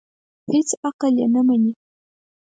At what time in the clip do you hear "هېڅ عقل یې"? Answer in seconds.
0.51-1.27